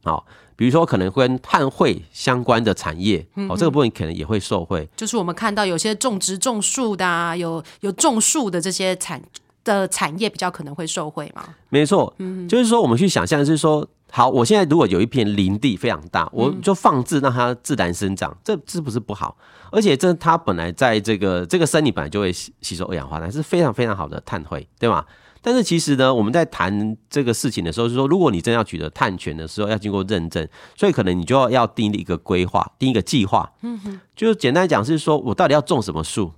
[0.03, 4.87] 好、比如说可能跟碳汇相关的产业，哦，这个部分可能也会受惠。
[4.95, 9.21] 就是我们看到有些种植种树的啊，有有种树的这些产
[9.65, 11.43] 的产业比较可能会受惠嘛。
[11.69, 19.35] 没错，嗯就是说我们去想象是说，好，我现在如果有一片林地非常大，我就放置让它自然生长，这是不是不好？
[19.71, 25.03] 而且这它本来在这个这个森林本来就会吸吸收二氧化碳，是非常非常好的碳汇，对吗？
[25.41, 30.47] 但是其实呢，我们在谈这个事情的时候，是说，如果你真要取得碳权的时候，要经过认证，
[30.77, 33.51] 所以可能你就要要定一个规划，定一个计划。
[33.63, 36.31] 嗯哼，就是简单讲是说，我到底要种什么树？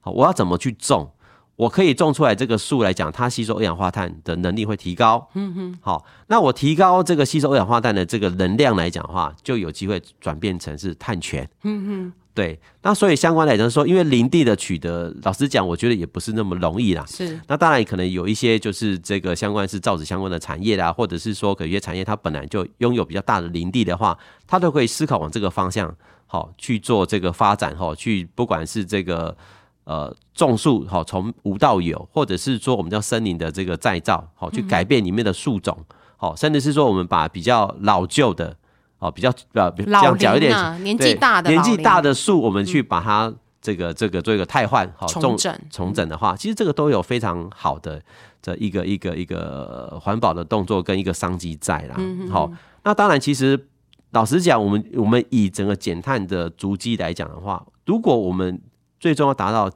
[0.00, 1.12] 好，我要怎么去种？
[1.56, 5.28] 我可以种出来这个树来讲，它吸收二氧化碳的能力会提高。
[5.34, 11.48] 嗯哼，好，那我提高这个吸收二氧化碳的这个能量来讲的话，就有机会转变成是碳权。
[11.62, 17.04] 嗯哼，对，那所以相关来讲说，因为林地的取得，老实讲，我觉得也不是那么容易啦。
[17.06, 25.94] 是，那当然可能有一些就是这个相关是造纸相关的产业啦，或者是说有些产业它本来就拥有比较大的林地的话，它都可以思考往这个方向
[26.26, 29.36] 好去做这个发展哈，去不管是这个
[29.84, 35.78] 呃种树好从无到有，或者是说我们叫森林的这个再造好去改变里面的树种
[36.16, 38.56] 好，甚至是说我们把比较老旧的。
[39.00, 43.30] 哦，比较呃，这样讲一点，年纪大的年纪大的树，我们去把它
[43.60, 48.00] 这个这个做一个汰换，好重整重整的话，其实这个都有非常好的
[48.40, 51.96] 这一个一个一个环保的动作跟一个商机在啦。
[52.30, 52.50] 好，
[52.84, 53.66] 那当然，其实
[54.12, 58.58] 老实讲，我们我们以整个减碳的足迹来讲的话，如果我们
[59.04, 59.70] 最终要达到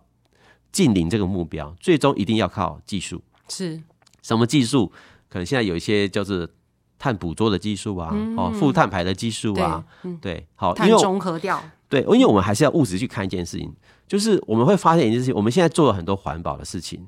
[0.72, 3.20] 近零这个目标，最终一定要靠技术。
[3.48, 3.78] 是
[4.22, 4.90] 什么技术？
[5.28, 6.48] 可能现在有一些叫做。
[7.00, 9.84] 碳捕捉的技术啊，哦，负碳排的技术啊，
[10.20, 13.72] 对，好，碳中和掉，对，因为我们还是要务实去看一件事情，
[14.08, 17.06] 就是我们会发现一件事情，我们现在做了很多环保的事情，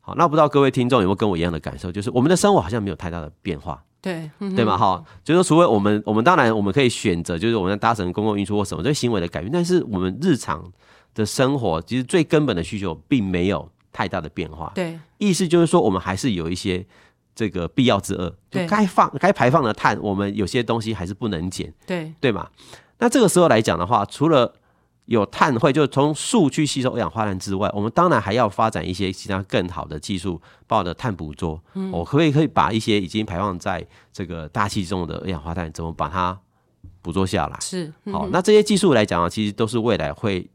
[0.00, 4.78] 好，那不知道各位听众有没有跟我一样的感受，就是我们的生活好像没有太大的变化，对，对嘛？
[4.78, 10.64] 哈，就是说，除了我们，我们当然我们可以选择，就是我们搭乘公共运输或什么，这行为的改变，但是我们日常
[11.14, 16.84] 的生活，其实最根本的需求并没有太大的变化，对，意思就是说，我们还是有一些。
[17.34, 22.46] 这个必要之恶，就该放该排放的碳，我们有些东西还是不能减，对对嘛？
[22.98, 24.54] 那这个时候来讲的话，除了
[25.06, 31.58] 有碳会就从树去吸收二氧化碳之外，我们当然还要发展一些其他更好的技术，包括的碳捕捉。
[31.90, 33.82] 我可不可以可以把一些已经排放在
[34.12, 36.38] 这个大气中的二氧化碳，怎么把它
[37.00, 37.58] 捕捉下来？
[37.62, 40.46] 是好，那这些技术来讲啊，其实都是未来会。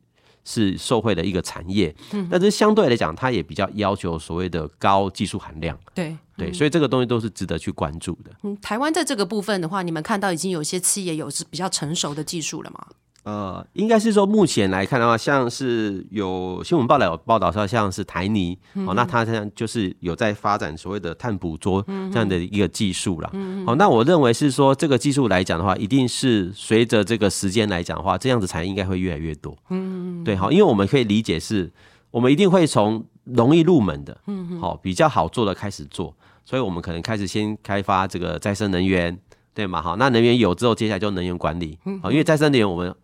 [0.49, 1.93] 是受惠的一个产业，
[2.31, 5.77] 但是相对来讲，它也比较要求所谓的高技术含量。
[5.93, 8.31] 对对，所以这个东西都是值得去关注的。
[8.43, 12.87] 嗯，台湾在这个部分的话，你们看到已经有些企业有是比较成熟的技术了吗？
[13.27, 18.57] 呃，应该是说目前来看的话，像是有新闻报道有报道说，像是台泥
[18.87, 23.29] 哦，那它现在就是有在发展所谓的碳捕捉这样的一个技术了。
[23.65, 29.57] 好，那我认为是说这个技术来讲的话，一定是随着这个时间来讲的话，这样子产业应该会越来越多。
[29.71, 31.69] 嗯，对，好，因为我们可以理解是，
[32.11, 36.15] 我们一定会从容易入门的，嗯，好，比较好做的开始做，
[36.45, 39.19] 所以我们可能开始先开发这个再生能源，
[39.53, 39.81] 对嘛？
[39.81, 41.77] 好，那能源有之后，接下来就能源管理。
[42.01, 42.95] 好，因为再生能源我们。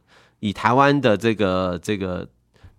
[0.44, 2.28] 以台湾的这个这个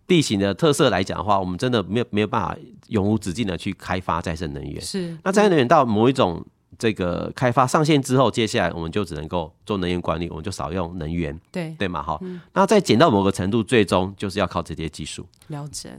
[0.07, 2.57] 地形的特色来讲的话，我们真的没有没有办法
[2.89, 4.81] 永无止境的去开发再生能源。
[4.81, 6.45] 是，那再生能源到某一种。
[6.85, 12.03] 这个开发上线之后，接下来我们就只能够做能源管理，我们就少用能源，对对嘛？
[12.03, 12.21] 哈，
[12.53, 15.27] 那再减到某个程度，最终就是要靠这些技术。
[15.47, 15.99] 了解。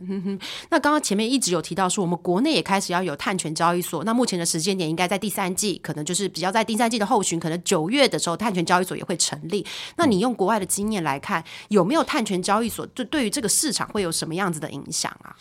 [0.69, 4.03] 那刚刚前面一直有提到说，我们国内也开始要有碳权交易所。
[4.03, 9.65] 那目前的时间点应该在第三季，可能就是比较在第三季的后旬，可能九月的时候，碳权交易所也会成立。
[9.95, 12.85] 那你用国外的经验来看，有没有碳权交易所？
[12.93, 15.35] 就对于这个市场会有什么样子的影响啊？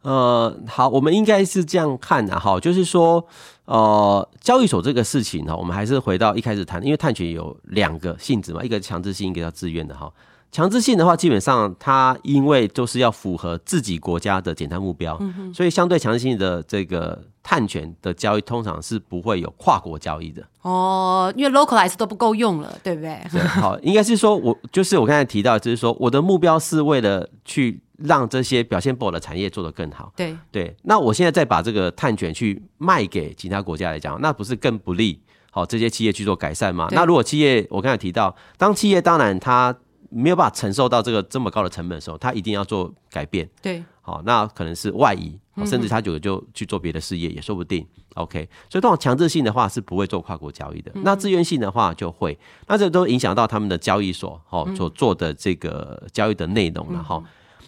[0.00, 3.28] 呃，好，我们应该是这样看的哈，就是说。
[3.66, 10.12] 呃，交易所这个事情呢，我们还是回到一开始谈，因为探权有两个性质嘛，一个强制性，一个叫自愿的哈。
[10.56, 15.20] 强制性的话，基本上它因为就是要符合自己国家的减碳目标，
[15.52, 20.42] 所以相对强制性的这个碳权的交易，通常是不会有跨国交易的。
[20.62, 23.20] 哦，因为 localize 都不够用了，对不对？
[23.30, 27.82] 对，好，应该是说我就是我刚才提到，就是说我的目标是为了去。
[27.98, 30.12] 让这些表现不好的产业做得更好。
[30.14, 35.18] 对对，那我现在再把这个碳权去卖给其他国家来讲，那不是更不利？
[35.50, 36.88] 好，这些企业去做改善吗？
[36.90, 39.74] 那如果企业，我刚才提到，当企业当然它
[40.10, 43.48] 没有办法承受到这个这么高的成本的时候，他一定要做改变。
[43.60, 47.86] 对，好，那可能是外移，甚至他就就去做别的事业也说不定。
[48.14, 57.22] OK，所以这种强制性的话是不会做跨国交易的，那自愿性的话就会，那这都影响到他们的交易所哦所做的这个交易的内容了哈。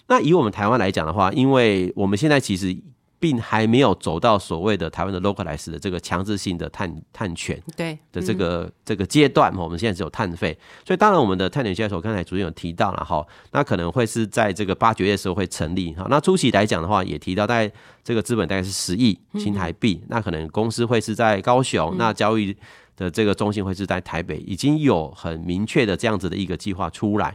[0.07, 2.74] 那以我们台湾来讲的话，因为我们现在其实
[3.20, 10.56] 并还没有走到所谓的台湾的 localize 的这个强制性的碳碳权对的这个这个阶段，我们现在只有碳费，
[10.86, 16.06] 所以当然我们的碳权交易所刚才主任有提到了哈，那可能会是在这个八九月的时候会成立哈。
[16.08, 22.56] 那初期来讲的话，也提到大概这个资本大概是十亿新台币，那可能公司会是在高雄，那交易。
[22.98, 27.32] 的这个中心会是在台北，已经有很明确的这样子的一个计划出来。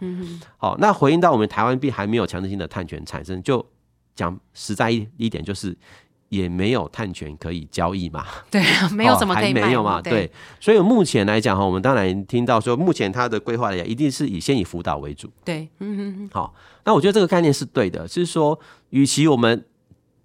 [0.57, 3.65] 好，那回应到我们台湾币还没有强制性的碳权产生，就
[4.15, 5.75] 讲实在一一点，就是
[6.29, 8.25] 也没有碳权可以交易嘛。
[8.49, 8.61] 对，
[8.91, 10.01] 没有什么可以没有嘛。
[10.01, 15.29] 对，所以目前来讲哈，我们当然听到说，目前它的规划来讲，一定是以先以辅导为主。
[15.45, 16.29] 对，嗯嗯。
[16.31, 16.53] 好，
[16.85, 18.59] 那我觉得这个概念是对的，是说，
[18.89, 19.65] 与其我们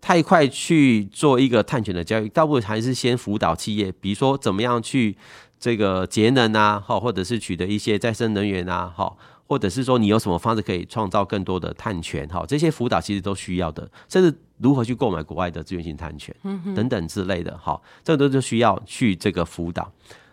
[0.00, 5.16] 太快去做一个碳权的交易，倒不如还是先辅导企业，比如说怎么样去
[5.58, 9.18] 这个节能啊，好，或者是取得一些再生能源啊，好，
[9.48, 16.34] 或者是说你有什么方式可以创造更多的碳权，哈，这些辅导其实都需要的，甚至如何去购买国外的资源性碳权，
[16.76, 19.90] 等等之类的，哈，这个都是需要去这个辅导。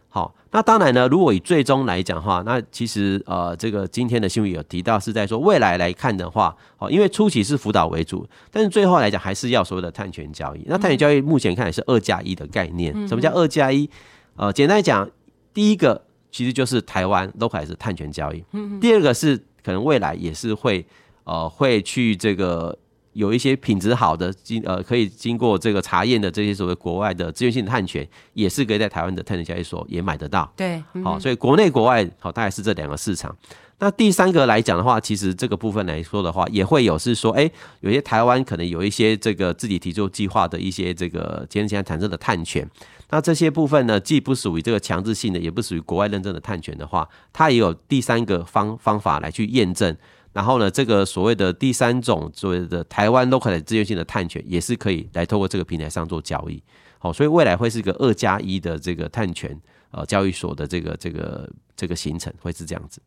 [0.09, 10.63] 好，那当然呢，如果以最终来讲的话，那其实呃，这个今天的新闻有提到是在说未来来看的话，哦，因为初期是辅导为主，但是最后来讲还是要所谓的碳权交易。
[10.67, 12.93] 那碳权交易目前看也是二加一的概念。
[13.07, 13.89] 什么叫二加一？
[14.37, 15.09] 呃，简单讲，
[15.53, 16.05] 第一个
[16.35, 18.43] 其实就是台湾 local 是碳权交易，
[18.81, 20.85] 第二个是可能未来也是会
[21.23, 22.77] 呃会去这个。
[23.15, 30.51] 有一些品质好的经呃可以经过这个查验的这些所谓国外的资源性碳权，也是可以在台湾的碳权交易所也买得到。
[30.53, 33.33] 对，好，所以国内国外好大概是这两个市场。
[33.79, 42.69] 那第三个来讲的话，其实这个部分来说的话，也会有是说，哎，有些台湾可能有一些这个自己提出计划的一些这个节能减产生的碳权。
[43.09, 49.95] 那这些部分呢，既不属于这个强制性的，也不属于国外认证的碳权的话，它也有第三个方方法来去验证。
[50.33, 56.61] 然后呢，这个所谓的第三种所谓的台湾 local 的资源性的碳权，也是可以来透过这个平台上做交易。
[56.97, 59.57] 好，所以未来会是一个二加一的这个碳权
[59.91, 62.99] 呃交易所的这个这个这个形成，会是这样子。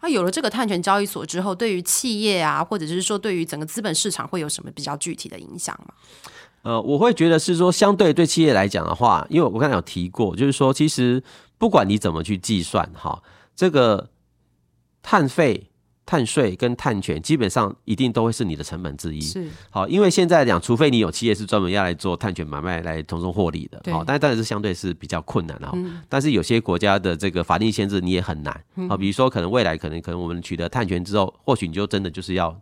[0.00, 5.94] 那有了这个碳权交易所之后，对于企业啊，或者是说对于整个资本市场，会有什么比较具体的影响吗？
[6.62, 11.22] 呃，我会觉得是说，相对对企业来讲的话，因为我刚才有提过，就是说，其实
[11.58, 13.22] 不管你怎么去计算哈，
[13.54, 14.08] 这个
[15.02, 15.68] 碳费。
[16.04, 19.20] 碳税跟碳权基本上一定都会是你的成本之一。
[19.20, 25.72] 是好，因为现在讲，除非你有企业是专门要来做碳权买卖来从中获利的，好，但当然是相对是比较困难的。
[26.08, 28.64] 但是有些国家的这个法定限制你也很难。
[28.88, 32.60] 好，比如说可能未来可能可能我们取得碳权之后，或许你就真的就是要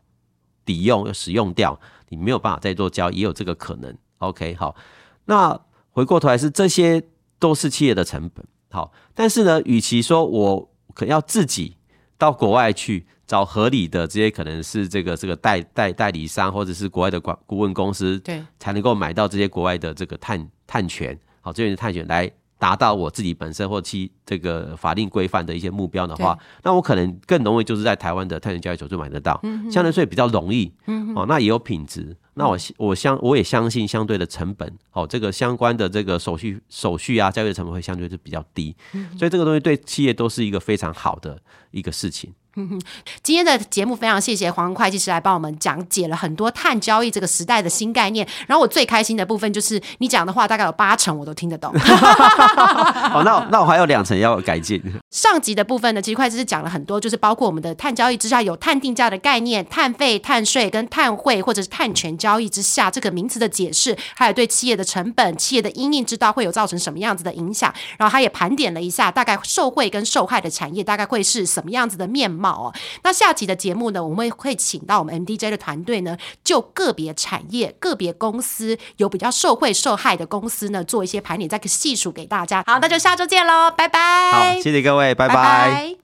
[0.67, 1.81] 抵用要使用掉，
[2.11, 3.97] 你没有办法再做交易，也有这个可能。
[4.19, 4.77] OK，好，
[5.25, 5.59] 那
[5.93, 7.03] 回过头来是这些
[7.39, 8.45] 都是企业的成本。
[8.71, 11.79] 好，但是呢，与其说我可要自己
[12.19, 13.07] 到国外去。
[13.31, 22.29] 找合理的这些可能是这个这个代代代理商或者是国外的管顾问公司，对，才能够买到这些国外的这个碳碳权，好，这边的碳权来
[22.61, 29.41] 达到我自己本身或其这个法令规范的一些目标的话，那我可能更容易就是在台湾的碳权交易所就买得到，
[29.73, 30.71] 相对税比较容易，
[31.17, 38.77] 哦，那也有品质，那我我相我也相信相对的成本，哦，这个相关的这个手续手续啊，交易的成本会相对是比较低，
[39.19, 41.41] 所以这个东西对企业都是一个非常好的
[41.71, 42.35] 一个事情。
[43.23, 48.27] 今天的节目非常谢谢黄会计师来帮我们讲解了很多碳交易这个时代的新概念。
[48.47, 51.73] 然后我最开心的部分就是你讲的话大概有八成我都听得懂。
[53.15, 54.83] 哦，那那我还有两层要改进。
[55.11, 67.73] 上集的部分呢，其实会计师讲了很多，就是包括我们的碳交易之下有碳定价的概念、碳费、碳税跟碳汇或者是碳权交易之下这个名词的解释，还有对企业的成本、企业的因应之道会有造成什么样子的影响。
[67.97, 72.40] 然后他也盘点了一下，大概受贿跟受害的产业大概会是什么样子的面貌。
[72.49, 72.73] 哦，
[73.03, 82.65] 那下集的节目呢，我们会请到我们 MDJ 的团队呢，就个别产业、个别公司有比较受惠受害的公司呢，做一些盘点，再细数给大家。
[82.67, 84.33] 好，那就下周见喽，拜拜。
[84.33, 86.00] 好，谢谢各位，拜拜。